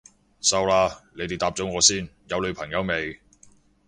[0.41, 3.19] 收啦，你哋答咗我先，有女朋友未？